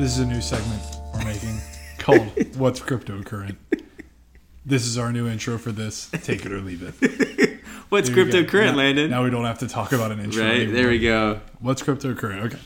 This 0.00 0.12
is 0.12 0.20
a 0.20 0.26
new 0.26 0.40
segment 0.40 0.82
we're 1.12 1.26
making 1.26 1.60
called 1.98 2.22
What's 2.56 2.80
Cryptocurrent. 2.80 3.56
This 4.64 4.86
is 4.86 4.96
our 4.96 5.12
new 5.12 5.28
intro 5.28 5.58
for 5.58 5.72
this. 5.72 6.08
Take 6.22 6.46
it 6.46 6.52
or 6.52 6.62
leave 6.62 6.82
it. 6.82 7.60
What's 7.90 8.08
There 8.08 8.24
cryptocurrent, 8.24 8.70
now, 8.70 8.76
Landon? 8.76 9.10
Now 9.10 9.24
we 9.24 9.28
don't 9.28 9.44
have 9.44 9.58
to 9.58 9.68
talk 9.68 9.92
about 9.92 10.10
an 10.10 10.18
intro. 10.18 10.42
right 10.42 10.54
anymore. 10.54 10.74
there 10.74 10.88
we 10.88 11.00
go. 11.00 11.42
What's 11.58 11.82
cryptocurrent? 11.82 12.46
Okay. 12.46 12.58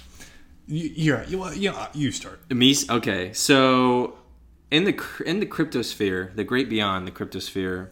You, 0.69 0.91
you're, 0.95 1.25
you, 1.25 1.51
you, 1.55 1.75
you 1.93 2.13
start. 2.13 2.39
Me. 2.53 2.77
Okay, 2.89 3.33
so 3.33 4.17
in 4.71 4.85
the 4.85 5.05
in 5.27 5.41
the 5.41 5.47
cryptosphere, 5.47 6.37
the 6.37 6.45
great 6.45 6.69
beyond 6.71 7.05
the 7.05 7.11
cryptosphere, 7.11 7.89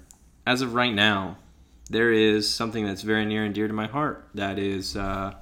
as 0.47 0.63
of 0.63 0.75
right 0.75 0.95
now, 0.95 1.37
there 1.91 2.13
is 2.13 2.49
something 2.49 2.87
that's 2.87 3.03
very 3.03 3.25
near 3.25 3.43
and 3.43 3.53
dear 3.53 3.67
to 3.67 3.75
my 3.75 3.89
heart. 3.89 4.25
That 4.35 4.61
is 4.61 4.97
uh, 4.97 5.35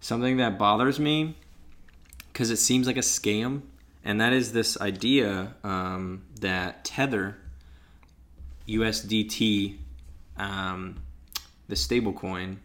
something 0.00 0.38
that 0.38 0.58
bothers 0.58 0.98
me 0.98 1.36
because 2.36 2.50
it 2.50 2.58
seems 2.58 2.86
like 2.86 2.98
a 2.98 3.00
scam, 3.00 3.62
and 4.04 4.20
that 4.20 4.34
is 4.34 4.52
this 4.52 4.78
idea 4.78 5.54
um, 5.64 6.22
that 6.40 6.84
Tether, 6.84 7.38
USDT, 8.68 9.78
um, 10.36 11.00
the 11.66 11.74
stablecoin, 11.74 12.58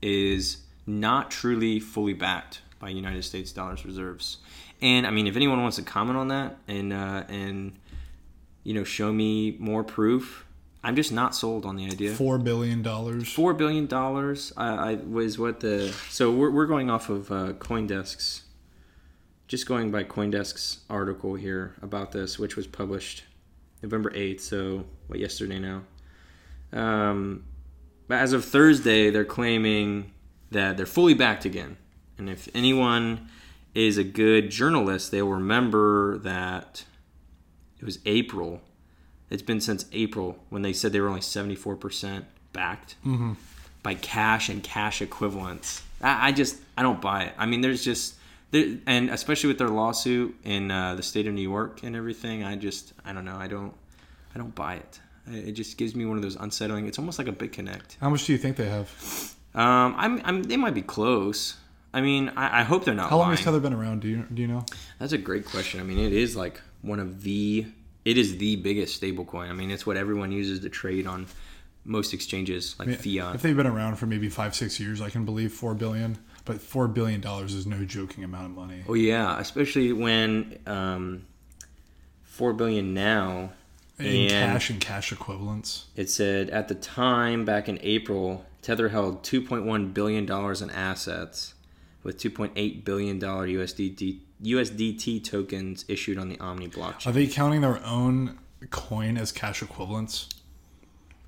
is 0.00 0.58
not 0.86 1.32
truly 1.32 1.80
fully 1.80 2.12
backed 2.12 2.60
by 2.78 2.88
United 2.88 3.24
States 3.24 3.50
dollars 3.50 3.84
reserves. 3.84 4.36
And 4.80 5.04
I 5.04 5.10
mean, 5.10 5.26
if 5.26 5.34
anyone 5.34 5.60
wants 5.60 5.74
to 5.78 5.82
comment 5.82 6.16
on 6.16 6.28
that 6.28 6.58
and 6.68 6.92
uh, 6.92 7.24
and 7.28 7.76
you 8.62 8.74
know 8.74 8.84
show 8.84 9.12
me 9.12 9.56
more 9.58 9.82
proof, 9.82 10.46
I'm 10.84 10.94
just 10.94 11.10
not 11.10 11.34
sold 11.34 11.66
on 11.66 11.74
the 11.74 11.86
idea. 11.86 12.12
Four 12.12 12.38
billion 12.38 12.80
dollars. 12.80 13.32
Four 13.32 13.54
billion 13.54 13.88
dollars 13.88 14.52
I, 14.56 14.68
I 14.68 14.94
was 14.94 15.36
what 15.36 15.58
the 15.58 15.92
so 16.10 16.30
we're, 16.30 16.52
we're 16.52 16.66
going 16.66 16.90
off 16.90 17.10
of 17.10 17.32
uh, 17.32 17.54
CoinDesk's, 17.54 18.42
just 19.48 19.66
going 19.66 19.90
by 19.90 20.04
CoinDesk's 20.04 20.80
article 20.90 21.34
here 21.34 21.74
about 21.82 22.12
this, 22.12 22.38
which 22.38 22.56
was 22.56 22.66
published 22.66 23.24
November 23.82 24.12
eighth. 24.14 24.42
So 24.42 24.84
what 25.06 25.18
yesterday 25.18 25.58
now. 25.58 25.82
Um, 26.72 27.44
but 28.08 28.18
as 28.18 28.32
of 28.32 28.44
Thursday, 28.44 29.10
they're 29.10 29.24
claiming 29.24 30.12
that 30.50 30.76
they're 30.76 30.86
fully 30.86 31.14
backed 31.14 31.44
again. 31.44 31.76
And 32.18 32.28
if 32.30 32.48
anyone 32.54 33.28
is 33.74 33.98
a 33.98 34.04
good 34.04 34.50
journalist, 34.50 35.10
they'll 35.10 35.28
remember 35.28 36.18
that 36.18 36.84
it 37.78 37.84
was 37.84 37.98
April. 38.06 38.62
It's 39.30 39.42
been 39.42 39.60
since 39.60 39.86
April 39.92 40.38
when 40.48 40.62
they 40.62 40.72
said 40.72 40.92
they 40.92 41.00
were 41.00 41.08
only 41.08 41.20
74% 41.20 42.24
backed 42.52 42.96
by 43.82 43.94
cash 43.94 44.48
and 44.48 44.62
cash 44.62 45.02
equivalents. 45.02 45.82
I, 46.00 46.28
I 46.28 46.32
just, 46.32 46.56
I 46.76 46.82
don't 46.82 47.00
buy 47.00 47.24
it. 47.24 47.34
I 47.36 47.46
mean, 47.46 47.60
there's 47.60 47.84
just, 47.84 48.14
and 48.86 49.10
especially 49.10 49.48
with 49.48 49.58
their 49.58 49.68
lawsuit 49.68 50.36
in 50.44 50.70
uh, 50.70 50.94
the 50.94 51.02
state 51.02 51.26
of 51.26 51.34
New 51.34 51.48
York 51.48 51.82
and 51.82 51.96
everything, 51.96 52.44
I 52.44 52.56
just, 52.56 52.92
I 53.04 53.12
don't 53.12 53.24
know. 53.24 53.36
I 53.36 53.46
don't, 53.46 53.74
I 54.34 54.38
don't 54.38 54.54
buy 54.54 54.74
it. 54.76 55.00
It 55.28 55.52
just 55.52 55.76
gives 55.76 55.94
me 55.94 56.04
one 56.04 56.16
of 56.16 56.22
those 56.22 56.36
unsettling. 56.36 56.86
It's 56.86 56.98
almost 56.98 57.18
like 57.18 57.28
a 57.28 57.32
big 57.32 57.52
connect. 57.52 57.96
How 58.00 58.10
much 58.10 58.26
do 58.26 58.32
you 58.32 58.38
think 58.38 58.56
they 58.56 58.68
have? 58.68 58.88
Um, 59.54 59.94
I'm, 59.96 60.20
I'm, 60.24 60.42
they 60.44 60.56
might 60.56 60.74
be 60.74 60.82
close. 60.82 61.56
I 61.92 62.00
mean, 62.00 62.30
I, 62.36 62.60
I 62.60 62.62
hope 62.62 62.84
they're 62.84 62.94
not. 62.94 63.10
How 63.10 63.16
long 63.16 63.28
lying. 63.28 63.36
has 63.38 63.44
Tether 63.44 63.60
been 63.60 63.72
around? 63.72 64.02
Do 64.02 64.08
you 64.08 64.24
do 64.32 64.42
you 64.42 64.48
know? 64.48 64.64
That's 64.98 65.12
a 65.12 65.18
great 65.18 65.46
question. 65.46 65.80
I 65.80 65.82
mean, 65.82 65.98
it 65.98 66.12
is 66.12 66.36
like 66.36 66.60
one 66.82 67.00
of 67.00 67.22
the, 67.22 67.66
it 68.04 68.18
is 68.18 68.36
the 68.36 68.56
biggest 68.56 69.00
stablecoin. 69.00 69.48
I 69.48 69.52
mean, 69.52 69.70
it's 69.70 69.86
what 69.86 69.96
everyone 69.96 70.30
uses 70.30 70.60
to 70.60 70.68
trade 70.68 71.06
on 71.06 71.26
most 71.86 72.12
exchanges, 72.12 72.74
like 72.78 72.88
fiat. 72.88 73.34
If 73.34 73.42
they've 73.42 73.56
been 73.56 73.66
around 73.66 73.96
for 73.96 74.06
maybe 74.06 74.28
five, 74.28 74.54
six 74.54 74.78
years, 74.80 75.00
I 75.00 75.10
can 75.10 75.24
believe 75.24 75.52
four 75.52 75.74
billion. 75.74 76.18
But 76.44 76.60
four 76.60 76.86
billion 76.88 77.20
dollars 77.20 77.54
is 77.54 77.66
no 77.66 77.84
joking 77.84 78.22
amount 78.22 78.46
of 78.46 78.50
money. 78.52 78.84
Oh 78.88 78.94
yeah, 78.94 79.38
especially 79.38 79.92
when 79.92 80.58
um, 80.66 81.26
four 82.22 82.52
billion 82.52 82.94
now. 82.94 83.50
In 83.98 84.28
cash 84.28 84.68
and 84.68 84.78
cash 84.78 85.10
equivalents. 85.10 85.86
It 85.96 86.10
said 86.10 86.50
at 86.50 86.68
the 86.68 86.74
time 86.74 87.46
back 87.46 87.66
in 87.66 87.78
April, 87.80 88.44
Tether 88.60 88.90
held 88.90 89.22
2.1 89.22 89.94
billion 89.94 90.26
dollars 90.26 90.60
in 90.60 90.68
assets, 90.68 91.54
with 92.02 92.18
2.8 92.18 92.84
billion 92.84 93.18
dollar 93.18 93.48
USDT 93.48 94.18
USDT 94.42 95.24
tokens 95.24 95.84
issued 95.88 96.18
on 96.18 96.28
the 96.28 96.38
Omni 96.38 96.68
blockchain. 96.68 97.06
Are 97.06 97.12
they 97.12 97.26
counting 97.26 97.62
their 97.62 97.82
own 97.84 98.38
coin 98.70 99.16
as 99.16 99.32
cash 99.32 99.62
equivalents? 99.62 100.28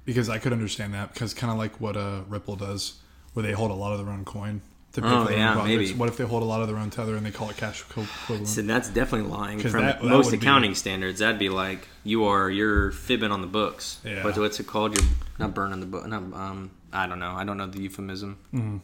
Because 0.08 0.30
I 0.30 0.38
could 0.38 0.54
understand 0.54 0.94
that 0.94 1.12
because 1.12 1.34
kind 1.34 1.52
of 1.52 1.58
like 1.58 1.80
what 1.82 1.94
uh, 1.96 2.22
Ripple 2.28 2.56
does, 2.56 2.94
where 3.34 3.42
they 3.44 3.52
hold 3.52 3.70
a 3.70 3.74
lot 3.74 3.92
of 3.92 3.98
their 4.04 4.08
own 4.12 4.24
coin 4.24 4.62
to 4.94 5.02
Oh, 5.04 5.24
their 5.26 5.36
yeah, 5.36 5.54
own 5.60 5.66
maybe. 5.66 5.92
What 5.92 6.08
if 6.08 6.16
they 6.16 6.24
hold 6.24 6.42
a 6.42 6.46
lot 6.46 6.62
of 6.62 6.66
their 6.68 6.78
own 6.78 6.88
tether 6.88 7.14
and 7.14 7.26
they 7.26 7.30
call 7.30 7.50
it 7.50 7.58
cash 7.58 7.82
equi- 7.90 8.04
equivalent? 8.22 8.48
So 8.48 8.62
that's 8.62 8.88
definitely 8.88 9.28
lying. 9.30 9.58
from 9.60 9.72
that- 9.82 10.00
that 10.00 10.08
most 10.08 10.30
would 10.30 10.40
be- 10.40 10.46
accounting 10.46 10.74
standards. 10.74 11.18
That'd 11.18 11.38
be 11.38 11.50
like 11.50 11.86
you 12.04 12.24
are 12.24 12.48
you're 12.50 12.90
fibbing 12.92 13.30
on 13.30 13.42
the 13.42 13.46
books. 13.46 13.98
Yeah. 14.02 14.22
But 14.22 14.38
what's 14.38 14.58
it 14.58 14.66
called? 14.66 14.98
You're 14.98 15.08
not 15.38 15.52
burning 15.54 15.80
the 15.80 15.86
book. 15.86 16.06
Not 16.06 16.22
um. 16.32 16.70
I 16.90 17.06
don't 17.06 17.18
know. 17.18 17.32
I 17.32 17.44
don't 17.44 17.58
know 17.58 17.66
the 17.66 17.80
euphemism. 17.82 18.38
Hmm. 18.50 18.78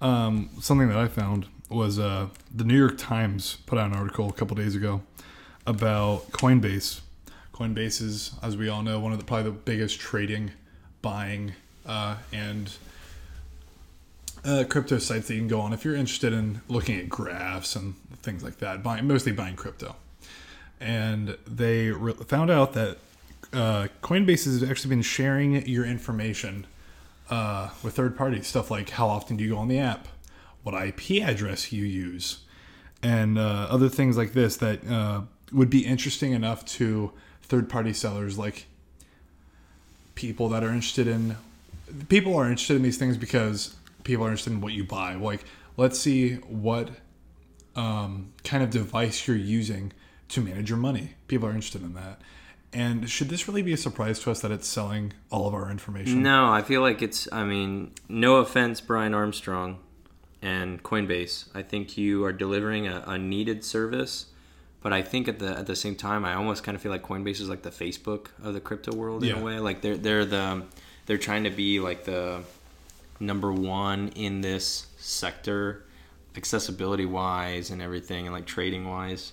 Um, 0.00 0.50
something 0.60 0.88
that 0.88 0.98
I 0.98 1.06
found 1.08 1.46
was 1.70 1.98
uh, 2.00 2.28
the 2.54 2.64
New 2.64 2.76
York 2.76 2.98
Times 2.98 3.58
put 3.66 3.78
out 3.78 3.90
an 3.90 3.96
article 3.96 4.28
a 4.28 4.32
couple 4.32 4.56
days 4.56 4.74
ago 4.74 5.02
about 5.66 6.30
Coinbase. 6.32 7.00
Coinbase 7.56 8.02
is, 8.02 8.32
as 8.42 8.56
we 8.56 8.68
all 8.68 8.82
know, 8.82 9.00
one 9.00 9.12
of 9.12 9.18
the 9.18 9.24
probably 9.24 9.50
the 9.50 9.56
biggest 9.56 9.98
trading, 9.98 10.50
buying, 11.00 11.54
uh, 11.86 12.16
and 12.32 12.70
uh, 14.44 14.64
crypto 14.68 14.98
sites 14.98 15.28
that 15.28 15.34
you 15.34 15.40
can 15.40 15.48
go 15.48 15.60
on 15.60 15.72
if 15.72 15.84
you're 15.84 15.94
interested 15.94 16.34
in 16.34 16.60
looking 16.68 16.98
at 16.98 17.08
graphs 17.08 17.74
and 17.74 17.94
things 18.22 18.42
like 18.44 18.58
that. 18.58 18.82
Buying 18.82 19.08
mostly 19.08 19.32
buying 19.32 19.56
crypto, 19.56 19.96
and 20.80 21.38
they 21.46 21.88
re- 21.88 22.12
found 22.12 22.50
out 22.50 22.74
that 22.74 22.98
uh, 23.54 23.88
Coinbase 24.02 24.44
has 24.44 24.62
actually 24.62 24.90
been 24.90 25.02
sharing 25.02 25.66
your 25.66 25.86
information 25.86 26.66
uh, 27.30 27.70
with 27.82 27.94
third 27.94 28.18
parties. 28.18 28.46
Stuff 28.46 28.70
like 28.70 28.90
how 28.90 29.08
often 29.08 29.38
do 29.38 29.44
you 29.44 29.50
go 29.50 29.56
on 29.56 29.68
the 29.68 29.78
app, 29.78 30.08
what 30.62 30.74
IP 30.74 31.22
address 31.22 31.72
you 31.72 31.86
use, 31.86 32.40
and 33.02 33.38
uh, 33.38 33.66
other 33.70 33.88
things 33.88 34.18
like 34.18 34.34
this 34.34 34.58
that 34.58 34.86
uh, 34.86 35.22
would 35.52 35.70
be 35.70 35.86
interesting 35.86 36.32
enough 36.32 36.62
to 36.66 37.12
third 37.48 37.68
party 37.68 37.92
sellers 37.92 38.38
like 38.38 38.66
people 40.14 40.48
that 40.48 40.62
are 40.62 40.70
interested 40.70 41.06
in 41.06 41.36
people 42.08 42.36
are 42.36 42.48
interested 42.48 42.76
in 42.76 42.82
these 42.82 42.98
things 42.98 43.16
because 43.16 43.74
people 44.04 44.24
are 44.24 44.28
interested 44.28 44.52
in 44.52 44.60
what 44.60 44.72
you 44.72 44.84
buy 44.84 45.14
like 45.14 45.44
let's 45.76 45.98
see 45.98 46.34
what 46.34 46.90
um, 47.76 48.32
kind 48.42 48.62
of 48.62 48.70
device 48.70 49.26
you're 49.28 49.36
using 49.36 49.92
to 50.28 50.40
manage 50.40 50.70
your 50.70 50.78
money 50.78 51.10
people 51.28 51.46
are 51.46 51.52
interested 51.52 51.82
in 51.82 51.94
that 51.94 52.20
and 52.72 53.08
should 53.08 53.28
this 53.30 53.48
really 53.48 53.62
be 53.62 53.72
a 53.72 53.76
surprise 53.76 54.18
to 54.20 54.30
us 54.30 54.40
that 54.40 54.50
it's 54.50 54.68
selling 54.68 55.14
all 55.30 55.48
of 55.48 55.54
our 55.54 55.70
information 55.70 56.22
No, 56.22 56.50
I 56.50 56.60
feel 56.60 56.82
like 56.82 57.00
it's. 57.00 57.26
I 57.32 57.44
mean, 57.44 57.92
no 58.08 58.36
offense, 58.36 58.82
Brian 58.82 59.14
Armstrong 59.14 59.78
and 60.42 60.82
Coinbase. 60.82 61.48
I 61.54 61.62
think 61.62 61.96
you 61.96 62.24
are 62.24 62.32
delivering 62.32 62.86
a, 62.86 63.02
a 63.06 63.16
needed 63.16 63.64
service, 63.64 64.26
but 64.86 64.92
I 64.92 65.02
think 65.02 65.26
at 65.26 65.40
the 65.40 65.48
at 65.58 65.66
the 65.66 65.74
same 65.74 65.96
time, 65.96 66.24
I 66.24 66.34
almost 66.34 66.62
kind 66.62 66.76
of 66.76 66.80
feel 66.80 66.92
like 66.92 67.02
Coinbase 67.02 67.40
is 67.40 67.48
like 67.48 67.62
the 67.62 67.70
Facebook 67.70 68.28
of 68.40 68.54
the 68.54 68.60
crypto 68.60 68.94
world 68.94 69.24
in 69.24 69.30
Yeah. 69.30 69.40
a 69.40 69.42
way. 69.42 69.58
Like 69.58 69.80
they're 69.80 69.96
they're 69.96 70.24
the 70.24 70.62
they're 71.06 71.18
trying 71.18 71.42
to 71.42 71.50
be 71.50 71.80
like 71.80 72.04
the 72.04 72.44
number 73.18 73.52
one 73.52 74.10
in 74.14 74.42
this 74.42 74.86
sector, 74.96 75.82
accessibility 76.36 77.04
wise 77.04 77.70
and 77.70 77.82
everything, 77.82 78.26
and 78.26 78.32
like 78.32 78.46
trading 78.46 78.88
wise. 78.88 79.32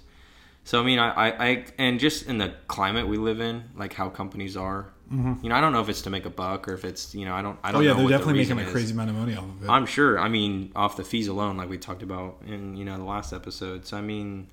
So 0.63 0.81
I 0.81 0.83
mean, 0.83 0.97
I, 0.97 1.09
I, 1.11 1.45
I 1.49 1.65
and 1.77 1.99
just 1.99 2.25
in 2.27 2.39
the 2.39 2.53
climate 2.67 3.07
we 3.07 3.17
live 3.17 3.39
in, 3.39 3.63
like 3.77 3.93
how 3.93 4.09
companies 4.09 4.57
are. 4.57 4.87
Mm-hmm. 5.13 5.43
You 5.43 5.49
know, 5.49 5.55
I 5.55 5.61
don't 5.61 5.73
know 5.73 5.81
if 5.81 5.89
it's 5.89 6.01
to 6.03 6.09
make 6.09 6.25
a 6.25 6.31
buck 6.31 6.67
or 6.67 6.73
if 6.73 6.83
it's 6.83 7.13
you 7.13 7.25
know, 7.25 7.35
I 7.35 7.43
don't. 7.43 7.59
I 7.63 7.69
oh 7.69 7.73
don't 7.73 7.83
yeah 7.83 7.89
know 7.89 7.95
they're 7.97 8.03
what 8.05 8.09
the 8.11 8.17
definitely 8.17 8.41
making 8.41 8.57
a 8.57 8.63
is. 8.63 8.71
crazy 8.71 8.93
amount 8.93 9.11
of 9.11 9.17
money 9.17 9.35
off 9.35 9.43
of 9.43 9.63
it 9.63 9.69
I'm 9.69 9.85
sure. 9.85 10.17
I 10.17 10.29
mean, 10.29 10.71
off 10.75 10.95
the 10.97 11.03
fees 11.03 11.27
alone, 11.27 11.57
like 11.57 11.69
we 11.69 11.77
talked 11.77 12.01
about 12.01 12.37
in 12.47 12.75
you 12.75 12.85
know 12.85 12.97
the 12.97 13.03
last 13.03 13.33
episode. 13.33 13.85
So 13.85 13.97
I 13.97 14.01
mean, 14.01 14.47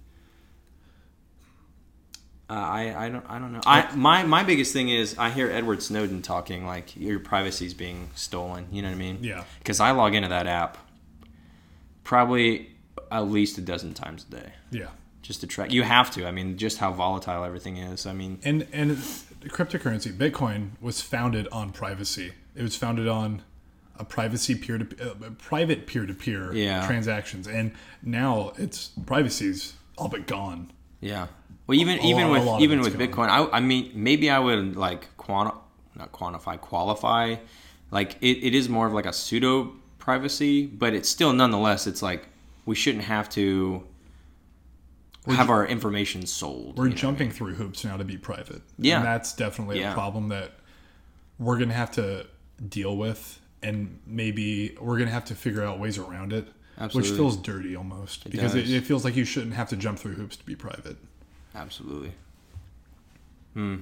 uh, 2.51 2.55
I 2.55 3.07
I 3.07 3.09
don't 3.09 3.25
I 3.29 3.39
don't 3.39 3.53
know. 3.53 3.61
I 3.65 3.95
my 3.95 4.25
my 4.25 4.43
biggest 4.43 4.73
thing 4.73 4.89
is 4.89 5.17
I 5.17 5.31
hear 5.31 5.49
Edward 5.51 5.83
Snowden 5.83 6.21
talking 6.21 6.67
like 6.67 6.97
your 6.97 7.21
privacy's 7.21 7.73
being 7.75 8.11
stolen. 8.17 8.67
You 8.73 8.83
know 8.83 8.89
what 8.89 8.95
I 8.97 8.99
mean? 8.99 9.19
Yeah. 9.23 9.45
Because 9.61 9.79
I 9.81 9.93
log 9.93 10.15
into 10.15 10.29
that 10.29 10.47
app 10.47 10.77
probably 12.05 12.71
at 13.11 13.29
least 13.29 13.59
a 13.59 13.61
dozen 13.61 13.95
times 13.95 14.25
a 14.29 14.35
day 14.37 14.53
yeah 14.71 14.87
just 15.23 15.41
to 15.43 15.47
track. 15.47 15.71
You 15.73 15.83
have 15.83 16.11
to. 16.13 16.27
I 16.27 16.31
mean, 16.33 16.57
just 16.57 16.79
how 16.79 16.93
volatile 16.93 17.45
everything 17.45 17.77
is. 17.77 18.05
I 18.07 18.13
mean, 18.15 18.41
and 18.43 18.67
and 18.73 18.93
cryptocurrency 19.43 20.13
bitcoin 20.13 20.71
was 20.81 21.01
founded 21.01 21.47
on 21.53 21.71
privacy 21.71 22.33
it 22.55 22.63
was 22.63 22.77
founded 22.77 23.07
on 23.09 23.43
a 23.99 24.05
privacy 24.05 24.55
peer 24.55 24.77
to 24.77 25.11
uh, 25.11 25.31
private 25.39 25.87
peer 25.87 26.05
to 26.05 26.13
peer 26.13 26.53
Yeah. 26.53 26.87
transactions 26.87 27.47
and 27.47 27.73
now 28.03 28.53
it's 28.59 28.89
privacy's 29.07 29.75
all 29.97 30.09
but 30.09 30.27
gone 30.27 30.71
Yeah. 31.01 31.27
Well, 31.67 31.79
even 31.79 31.99
A 31.99 32.03
even 32.07 32.29
lot- 32.31 32.55
with 32.57 32.63
even 32.63 32.81
with 32.81 32.99
gone. 32.99 33.09
Bitcoin, 33.09 33.29
I, 33.29 33.57
I 33.57 33.61
mean, 33.61 33.91
maybe 33.95 34.29
I 34.31 34.39
would 34.39 34.77
like 34.77 35.17
quanti- 35.17 35.57
not 35.97 36.13
quantify, 36.13 36.61
qualify. 36.61 37.37
Like 37.91 38.17
it, 38.21 38.39
it 38.45 38.55
is 38.55 38.69
more 38.69 38.87
of 38.87 38.93
like 38.93 39.07
a 39.07 39.13
pseudo 39.13 39.73
privacy, 39.99 40.67
but 40.67 40.95
it's 40.95 41.09
still 41.09 41.33
nonetheless, 41.33 41.87
it's 41.87 42.03
like 42.03 42.27
we 42.67 42.75
shouldn't 42.75 43.05
have 43.05 43.29
to 43.31 43.85
have 45.27 45.51
our 45.51 45.67
information 45.67 46.27
sold. 46.27 46.77
we're 46.79 46.85
you 46.85 46.91
know? 46.91 46.97
jumping 46.97 47.31
through 47.31 47.55
hoops 47.55 47.85
now 47.85 47.97
to 47.97 48.05
be 48.05 48.17
private. 48.17 48.63
Yeah. 48.79 48.97
and 48.97 49.05
that's 49.07 49.33
definitely 49.35 49.79
Yeah. 49.81 49.93
a 49.93 49.95
problem 49.95 50.29
that 50.29 50.53
we're 51.39 51.59
gonna 51.59 51.75
have 51.75 51.91
to 51.93 52.27
deal 52.69 52.97
with, 52.97 53.41
and 53.63 53.99
maybe 54.07 54.77
we're 54.81 54.99
gonna 54.99 55.11
have 55.11 55.27
to 55.27 55.35
figure 55.35 55.63
out 55.63 55.79
ways 55.79 55.99
around 55.99 56.33
it, 56.33 56.49
Absolutely. 56.81 57.11
which 57.11 57.17
feels 57.19 57.37
dirty 57.37 57.77
almost 57.77 58.29
because 58.31 58.55
it, 58.55 58.71
it 58.71 58.85
feels 58.85 59.05
like 59.05 59.15
you 59.15 59.25
shouldn't 59.27 59.53
have 59.55 59.69
to 59.69 59.77
jump 59.77 59.99
through 59.99 60.15
hoops 60.15 60.37
to 60.39 60.45
be 60.47 60.57
private. 60.57 60.97
Absolutely. 61.55 62.13
Hmm. 63.55 63.77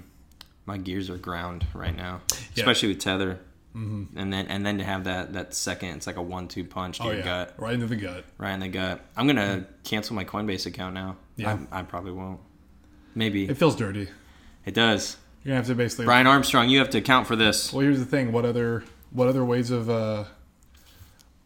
My 0.67 0.77
gears 0.79 1.09
are 1.09 1.17
ground 1.17 1.67
right 1.75 1.97
now, 1.97 2.21
Yeah. 2.31 2.37
especially 2.57 2.89
with 2.91 2.99
tether. 2.99 3.39
Mm-hmm. 3.77 4.19
And 4.19 4.33
then 4.33 4.47
and 4.49 4.67
then 4.67 4.79
to 4.79 4.85
have 4.85 5.05
that 5.05 5.35
that 5.35 5.55
second, 5.55 5.91
it's 5.91 6.07
like 6.07 6.17
a 6.17 6.23
one-two 6.23 6.65
punch 6.65 6.99
to 6.99 7.05
Oh 7.05 7.07
your 7.09 7.19
yeah, 7.19 7.25
gut, 7.25 7.55
right 7.59 7.75
into 7.75 7.87
the 7.87 7.97
gut. 7.97 8.25
right 8.39 8.53
in 8.53 8.61
the 8.61 8.69
gut. 8.69 9.01
I'm 9.17 9.27
gonna 9.27 9.67
cancel 9.85 10.17
my 10.17 10.25
Coinbase 10.25 10.67
account 10.67 10.95
now. 10.95 11.17
Yeah. 11.37 11.59
I, 11.71 11.81
I 11.81 11.83
probably 11.83 12.13
won't. 12.13 12.41
Maybe 13.15 13.49
It 13.49 13.57
feels 13.59 13.77
dirty. 13.77 14.09
it 14.65 14.75
does. 14.75 15.17
You're 15.45 15.51
gonna 15.53 15.57
have 15.59 15.67
to 15.69 15.75
basically. 15.75 16.07
Brian 16.07 16.27
Armstrong, 16.27 16.69
you 16.69 16.79
have 16.81 16.91
to 16.91 16.99
account 16.99 17.27
for 17.27 17.37
this. 17.37 17.73
Well, 17.73 17.83
here's 17.83 17.99
the 17.99 18.05
thing. 18.07 18.33
What 18.33 18.45
other 18.45 18.85
what 19.13 19.29
other 19.29 19.45
ways 19.45 19.71
of 19.71 19.89
uh, 19.89 20.25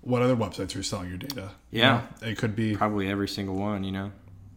what 0.02 0.20
other 0.22 0.36
websites 0.36 0.78
are 0.78 0.82
selling 0.82 1.08
your 1.08 1.18
data? 1.18 1.50
You 1.70 1.80
Yeah. 1.80 2.02
know, 2.20 2.28
it 2.28 2.38
could 2.38 2.54
be. 2.54 2.76
Probably 2.76 3.08
every 3.08 3.28
single 3.28 3.56
one. 3.56 3.82
You 3.84 3.92
know, 3.92 4.12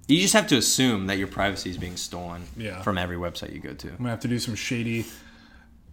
you 0.08 0.20
just 0.20 0.34
have 0.34 0.48
to 0.48 0.58
assume 0.58 1.08
that 1.08 1.18
your 1.18 1.28
privacy 1.28 1.70
is 1.70 1.78
being 1.78 1.98
stolen 1.98 2.44
Yeah. 2.58 2.82
from 2.82 2.98
every 2.98 3.18
website 3.18 3.54
you 3.54 3.60
go 3.60 3.74
to. 3.74 3.90
I'm 3.90 3.98
gonna 3.98 4.10
have 4.10 4.20
to 4.22 4.28
do 4.28 4.38
some 4.40 4.56
shady. 4.56 5.06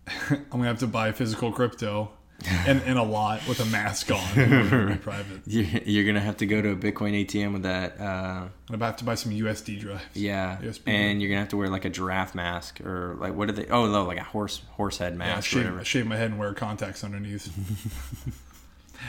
I'm 0.30 0.44
gonna 0.50 0.64
have 0.64 0.80
to 0.80 0.86
buy 0.86 1.12
physical 1.12 1.52
crypto, 1.52 2.10
and 2.66 2.82
in 2.82 2.96
a 2.96 3.04
lot 3.04 3.46
with 3.46 3.60
a 3.60 3.64
mask 3.66 4.10
on. 4.10 4.18
to 4.34 4.86
be 4.88 4.94
private. 4.96 5.42
You're, 5.46 6.04
gonna 6.04 6.18
have 6.20 6.38
to 6.38 6.46
go 6.46 6.60
to 6.60 6.70
a 6.70 6.76
Bitcoin 6.76 7.24
ATM 7.24 7.52
with 7.52 7.62
that. 7.62 8.00
Uh, 8.00 8.48
I'm 8.68 8.78
gonna 8.78 8.94
buy 9.04 9.14
some 9.14 9.30
USD 9.32 9.78
drives. 9.78 10.02
Yeah, 10.14 10.58
USB. 10.60 10.88
and 10.88 11.20
you're 11.22 11.28
gonna 11.30 11.40
have 11.40 11.50
to 11.50 11.56
wear 11.56 11.68
like 11.68 11.84
a 11.84 11.90
giraffe 11.90 12.34
mask 12.34 12.80
or 12.80 13.14
like 13.20 13.34
what 13.34 13.48
are 13.48 13.52
they? 13.52 13.66
Oh 13.68 13.86
no, 13.86 14.04
like 14.04 14.18
a 14.18 14.24
horse 14.24 14.62
horse 14.72 14.98
head 14.98 15.12
Yeah, 15.12 15.18
mask 15.18 15.54
or 15.54 15.58
whatever. 15.58 15.78
shave, 15.78 15.86
shave 15.86 16.06
my 16.08 16.16
head 16.16 16.30
and 16.30 16.38
wear 16.38 16.52
contacts 16.52 17.04
underneath. 17.04 17.48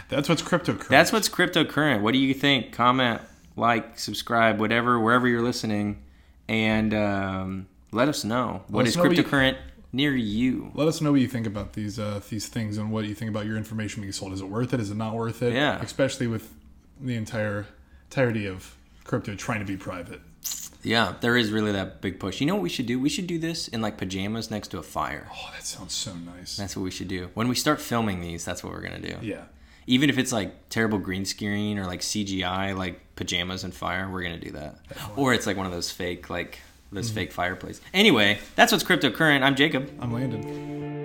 That's 0.10 0.30
what's 0.30 0.42
cryptocurrency. 0.42 0.88
That's 0.88 1.12
what's 1.12 1.30
cryptocurrency. 1.30 2.01
What 2.01 2.13
do 2.13 2.19
you 2.19 2.34
think? 2.34 2.72
Comment, 2.72 3.22
like, 3.56 3.98
subscribe, 4.00 4.60
whatever, 4.60 5.00
wherever 5.00 5.28
you're 5.28 5.42
listening, 5.42 6.01
and 6.48 6.94
um, 6.94 7.68
let 7.92 8.07
us 8.07 8.24
know 8.24 8.63
what 8.68 8.84
us 8.84 8.90
is 8.90 8.98
know 8.98 9.06
you- 9.10 9.56
near 9.92 10.16
you. 10.16 10.72
Let 10.74 10.88
us 10.88 11.01
know 11.01 11.12
what 11.12 11.22
you 11.22 11.28
think 11.28 11.45
about 11.48 11.74
these 11.74 12.00
uh, 12.00 12.22
these 12.30 12.48
things 12.48 12.78
and 12.78 12.92
what 12.92 13.06
you 13.06 13.13
think 13.16 13.30
about 13.30 13.45
your 13.45 13.57
information 13.57 14.01
being 14.01 14.12
sold. 14.13 14.34
Is 14.34 14.42
it 14.42 14.50
worth 14.50 14.74
it? 14.74 14.80
Is 14.80 14.92
it 14.92 14.98
not 14.98 15.13
worth 15.13 15.42
it? 15.44 15.54
Yeah. 15.54 15.80
Especially 15.81 16.28
with 16.28 16.51
the 17.00 17.16
entire 17.16 17.68
entirety 18.10 18.46
of 18.48 18.75
crypto 19.04 19.36
trying 19.36 19.60
to 19.60 19.66
be 19.66 19.78
private. 19.78 20.22
Yeah, 20.86 21.13
there 21.22 21.38
is 21.38 21.50
really 21.51 21.72
that 21.72 22.01
big 22.01 22.19
push. 22.19 22.42
You 22.42 22.48
know 22.48 22.56
what 22.56 22.63
we 22.63 22.68
should 22.69 22.86
do? 22.88 23.00
We 23.00 23.07
should 23.07 23.25
do 23.28 23.39
this 23.39 23.69
in 23.69 23.81
like 23.81 23.98
pajamas 23.98 24.51
next 24.51 24.68
to 24.69 24.80
a 24.80 24.84
fire. 24.84 25.30
Oh, 25.34 25.50
that 25.56 25.66
sounds 25.66 25.94
so 25.94 26.13
nice. 26.13 26.57
That's 26.57 26.75
what 26.75 26.84
we 26.84 26.92
should 26.92 27.07
do. 27.07 27.30
When 27.36 27.48
we 27.48 27.56
start 27.56 27.80
filming 27.80 28.19
these, 28.19 28.44
that's 28.44 28.63
what 28.66 28.74
we're 28.74 28.81
gonna 28.81 29.00
do. 29.00 29.16
yeah. 29.22 29.44
Even 29.88 30.09
if 30.09 30.18
it's 30.18 30.31
like 30.31 30.69
terrible 30.69 30.97
green 30.97 31.25
screen 31.25 31.77
or 31.77 31.85
like 31.85 32.01
CGI, 32.01 32.75
like 32.75 33.15
pajamas 33.15 33.63
and 33.63 33.74
fire, 33.74 34.09
we're 34.09 34.24
gonna 34.24 34.38
do 34.38 34.51
that. 34.51 34.80
Or 35.15 35.33
it's 35.33 35.45
like 35.45 35.57
one 35.57 35.65
of 35.65 35.71
those 35.71 35.91
fake, 35.91 36.30
like 36.30 36.59
those 36.91 37.09
fake 37.09 37.31
fireplaces. 37.31 37.81
Anyway, 37.94 38.39
that's 38.56 38.71
what's 38.71 38.83
cryptocurrent. 38.83 39.41
I'm 39.41 39.56
Jacob. 39.56 39.91
I'm 40.00 40.13
Landon. 40.13 41.02